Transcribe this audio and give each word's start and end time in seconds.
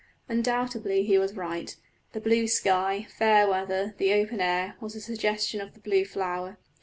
Undoubtedly 0.27 1.03
he 1.03 1.19
was 1.19 1.35
right; 1.35 1.75
the 2.13 2.19
blue 2.19 2.47
sky, 2.47 3.05
fair 3.19 3.47
weather, 3.47 3.93
the 3.99 4.11
open 4.13 4.41
air, 4.41 4.75
was 4.81 4.95
a 4.95 4.99
suggestion 4.99 5.61
of 5.61 5.75
the 5.75 5.79
blue 5.79 6.05
flower. 6.05 6.57